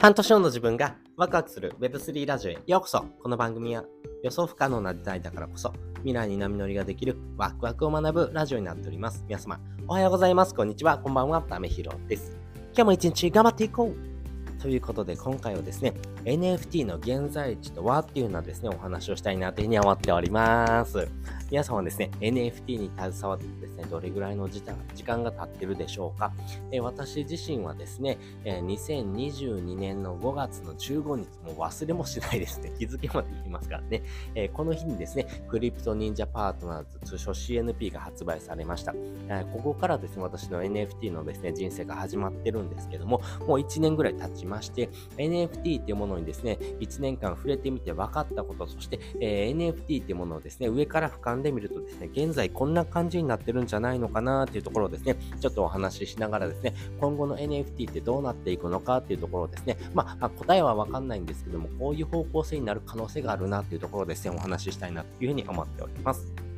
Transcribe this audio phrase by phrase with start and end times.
[0.00, 3.82] 半年後の自分がワクワクする Web3 ラジオへようこそこの番組は
[4.22, 9.24] 予想不可能な時代だからこそ未来に波乗りができるワクワクを学ぶラジオになっております。
[9.26, 9.58] 皆様
[9.88, 10.54] おはようございます。
[10.54, 10.98] こんにちは。
[10.98, 11.42] こんばんは。
[11.42, 12.36] ためひろです。
[12.74, 15.94] 今日も一日頑張っていこうということで今回はですね
[16.24, 21.08] NFT の現在地とはっていうのはですねお話をしたいなというふうに思っております。
[21.50, 24.60] 皆さんはですね、NFT に携わってですね、どれぐらいの時
[25.02, 26.30] 間が経ってるでしょうか。
[26.70, 32.70] え、私自身はですね、えー、2022年の5月の15日、もう忘れもしないですね。
[32.78, 34.02] 日付まで言いますからね。
[34.34, 38.94] え、この日にですね、クリプト忍者パートナーズ、通称 CNP が発売されました。
[39.30, 66.48] えここからですね、私の NFT のですね、人生が始まってるんですけども、もう1年ぐらい経ちまして、NFT っていうものにですね、1年間触れてみて分かったこと、そして、え NFT っていうものをですね、上から俯瞰んでみるとですね、現在こんな感じになってるんじゃないのかなっていうところをですね、ちょっとお話ししながらですね、今後の NFT ってどうなっていくのかっていうところですね、まあ、答えはわかんないんですけども、こういう方向性になる可能性があるなっていうところですね、お話ししたいなというふうに思っております。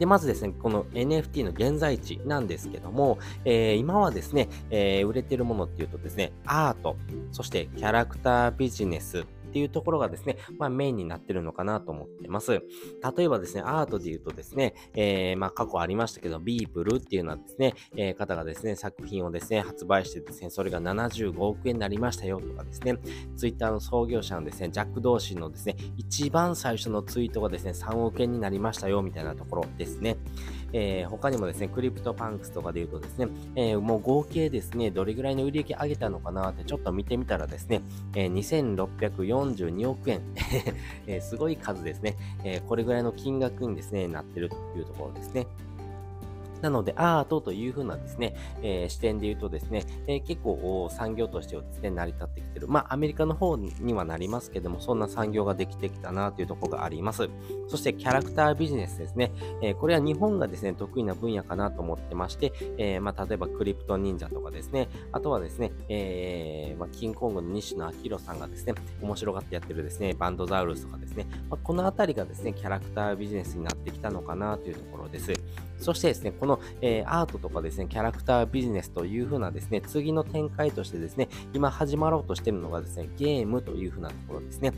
[0.00, 6.96] で、まずですね、この NFT の現在地なんですけども、えー、今はですね、えー、売れてるものっていうとですね、アート、
[7.32, 12.52] そしてキャラクタービジネス、っていうところがですね、まあメインになってるのかなと思ってます。
[12.52, 22.96] 例えばですね、アートで言うとですね、えー、まあ過去ありましたけど、ビープルっていうのはですね、えー、方がですね、作品をですね、発売してですね、それが75億円になりましたよとかですね、
[23.36, 30.16] ツイッターの創業者のですね、ジャック・ドーシーのですね、一番最初のツイートがですね、3億円になりましたよみたいなところですね。
[30.72, 37.82] えー、他にもですね、 CryptoPunks とかで言うとですね、えー、もう合計ですね、どれぐらいの売り上げ上げたのかなってちょっと見てみたらですね、
[38.14, 40.20] えー、2642億円、
[41.06, 45.46] えー、すごい数ですね、え、これぐらいの金額にですね、なってるというところですね。
[46.60, 52.68] なので、アートというふうなですね、えー、視点で言うとですね、えー、結構産業としてはですね、成り立ってきてる。
[52.68, 57.28] まあ、アメリカの方にはなりますけども、そんな産業ができてきたなというところがあります。
[57.68, 59.32] そして、キャラクタービジネスですね。
[59.62, 75.32] えー、これは日本がですね、得意な分野かなと思ってまして、えまあ、例えば、クリプト忍者とかですね、あとはですね、えまあ、キングコングの西野明さんがですね、面白がってやってるですね、バンドザウルスとかですね、まあ、このあたりがですね、キャラクタービジネスになってきたのかなというところです。
[75.78, 84.72] そしてですね、この、のえー、アートとかですね、キャラクタービジネスという風なですね、次の展開としてですね、今始まろうとしているのがですね、ゲームという風なところですね。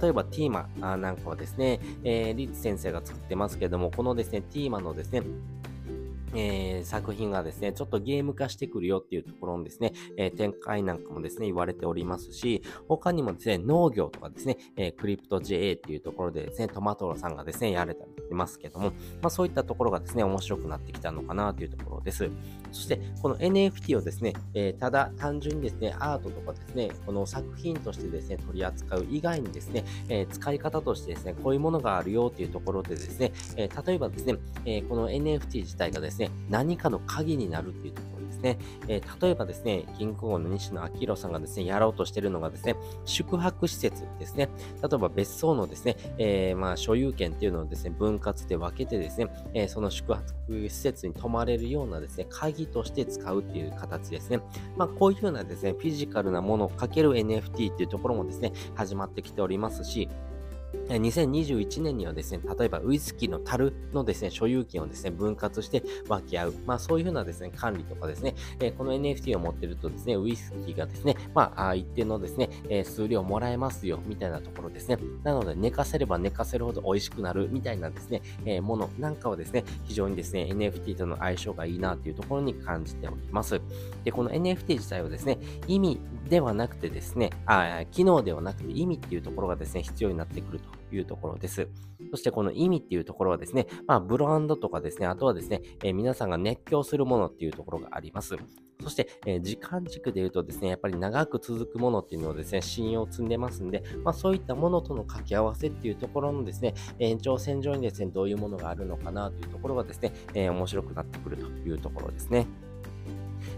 [0.00, 5.22] 例えば、ティーマなんかはですね、えー、リッツ先生が作ってますけども、このですね、ティーマのですね、
[6.34, 18.90] えー、作品がですね、ちょっとゲーム化してくるよっていうところのですね、えー、展開なんかもですね、言われておりますし、他にもですね、農業とかですね、えー、クリプト JA っていうところでですね、トマトロさんがですね、やれたりしてますけども、
[19.22, 22.30] まあそういったところがですね、面白くなってきたのかなというところです。
[22.72, 34.34] そして、この NFT をですね、えー、ただ単純にですね、アートとかですね、この作品としてですね、取り扱う以外にですね、えー、使い方としてですね、こういうものがあるよっていうところでですね、えー、例えばですね、
[34.64, 38.58] えこの NFT 自体がですね、何かの鍵になるっていうところですね、
[38.88, 44.48] えー、例えばですね、銀行の西野明さんがですね、やろうとしているのがですね、宿泊施設ですね、
[44.82, 54.40] 例えば別荘のですね、えー、まあ所有権っていうのをですね、分割で分けてですね、えー、その宿泊施設に泊まれるようなですね、鍵として使うっていう形ですね。
[54.76, 60.08] まあこういうふうなですね、フィジカルなものをかける NFT っていうところもですね、始まってきておりますし、
[60.88, 66.54] 2021年にはですね、例えばウイスキーの樽のですね、所有権をですね、分割して分け合う。
[66.66, 74.98] まあそういうふうなですね、管理とかですね、え、この NFT を持ってるとですね、ウイスキーがですね、まあ一定のですね、え、数量もらえますよ、みたいなところですね。
[75.22, 83.60] なので寝かせれば寝かせるほど美味しくなるみたいなですね、え、ものなんかはですね、非常にですね、NFT との相性がいいなというところに感じております。
[84.04, 91.68] で、この NFT 自体はですね、意味ではなくてですね、あ機能ではなくて意味っていうところがですね、必要になってくるというところです。
[92.10, 98.36] そしてこの意味っていうところはですね、まあ、ブランドとかですね、あとはですね、えー、皆さんが熱狂するものっていうところがあります。
[98.82, 112.46] そして、えー、時間軸で言うとですね、やっぱり長く続くものっていうのをですね、信用を積んでますんで、まあ、そういったものとの掛け合わせっていうところのですね、延長線上にですね、どういうものがあるのかなというところがですね、えー、面白くなってくるというところですね。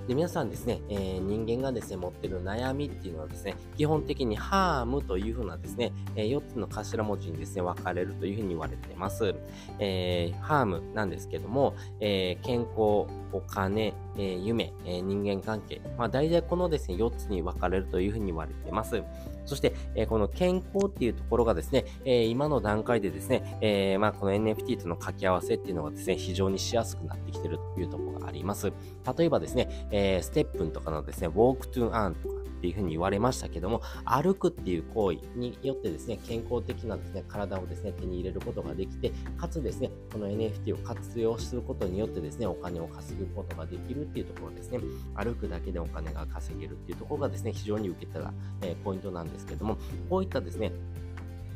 [0.06, 9.34] で、皆さんですね、えー、人間がですね、持ってる悩みっていうのはですね、基本的にハームというふうなですね、えー、4つの頭文字にですね、分かれるというふうに言われています。
[9.80, 19.02] えー、ハームなんですけども、え健康お金、え、夢、え、人間関係、まあ、大体このですね、4つに分かれるというふうに言われています。
[19.44, 28.72] そして、え、この健康っていうところがですね、え、今の段階でですね、え、まあ、この NFT との掛け合わせっていうのがですね、非常にしやすくなってきてるというところがあります。
[29.16, 44.80] 例えばですね、えステップンとかのですね、Walk to Earn とかっていうふうに言われましたけども、歩くっていう行為によってですね、健康的なですね、体をですね、手に入れることができて、かつですね、この NFT を活用することによってですね、お金を稼ぐことができるっていうところですね、
[45.14, 48.32] 歩くだけでお金が稼げるっていうところがですね、非常に受けたら、
[48.62, 49.78] えー、ポイントなんですけども、
[50.10, 50.72] こういったですね、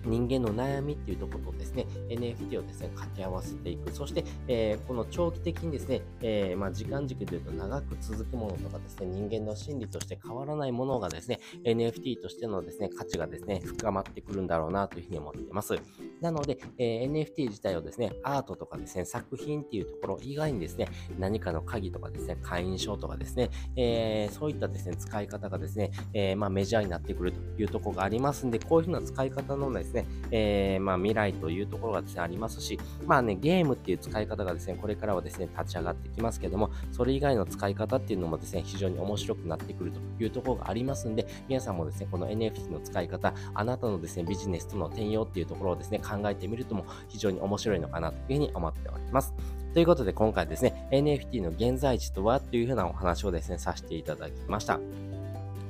[0.05, 3.91] 人間の悩みっていうところとですね、NFT をですね、掛け合わせていく。
[3.93, 15.77] そして、えー、この長期的にですね、えー、まあ、時間軸で言うと長く続くものとかですね、人間の心理として変わらないものがですね、NFT としてのですね、価値がですね、深まってくるんだろうなというふうに思っています。
[16.21, 20.89] なので、えー、NFT 自体をですね、アートとかですね、作品っていうところ以外にですね、
[21.19, 49.35] 何かの鍵とかですね、会員証とかですね、えー、そういったですね、使い方がですね、えー、まあ、メジャーになってくるというところがありますんで、こういうふうな使い方のですね、ですね、えー、まあ、未来というところがですね、ありますし、まあね、ゲームっていう使い方がですね、これからはですね、立ち上がってきますけども、それ以外の使い方っていうのもですね、非常に面白くなってくるというところがありますんで、皆さんもですね、この NFT の使い方、あなたのですね、ビジネスとの転用っていうところをですね、考えてみるとも非常に面白いのかなというふうに思っております。
[49.73, 54.81] ということで今回ですね、NFT の現在地とはというふうなお話をですね、させていただきました。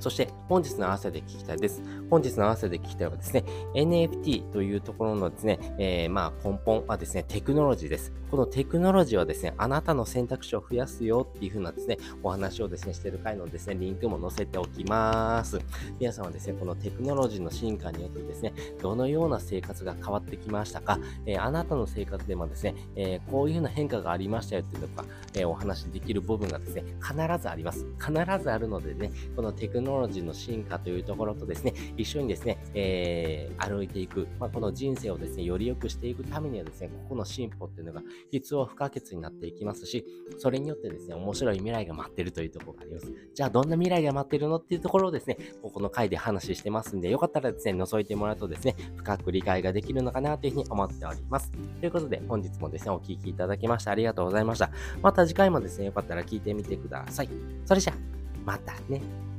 [0.01, 1.83] そして本日の合わせで聞きたいです。
[2.09, 3.45] 本日の合わせで聞きたいのはですね、
[3.75, 8.13] NFT というところのですね、えー、まあ根本はですね、テクノロジーです。
[8.31, 15.61] このテクノロジーはですね、あなたの選択肢を増やすよっていう風なですね、お話をですね、してる回のですね、リンクも載せておきます。
[15.99, 25.05] 皆さんはですね、このテクノロジーの進化によってですね、どのような生活が変わってきましたか、えー、あなたの生活でもですね、えー、こういう風な変化がありましたよっていうのか、
[25.35, 27.85] えお話できる部分がですね、必ずあります。
[27.99, 28.13] 必
[28.43, 40.05] ずあるのでね、このテクノロジーノロジーの進化というところとですね、一緒にですね、えー、歩いていく、まあ、この人生をですね、より良くしていくためにはですね、ここの進歩っていうのが必要不可欠になっていきますし、
[40.39, 43.13] それによってですね、面白い未来が待ってるというところがあります。
[43.35, 51.51] じゃあ、どんな未来が待ってるのっていうところをですね、ここの回で話してますんで、よかったらですね、覗いてもらうとですね、深く理解ができるのかなというふうに思っております。
[51.81, 54.71] ということで、本日もですね、お聴きいただきましてありがとうございました。
[55.03, 57.29] また次回もですね、よかったら聞いてみてください。
[57.65, 57.97] それじゃあ、
[58.45, 59.30] またね。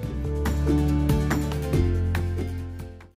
[0.00, 0.47] Thank you.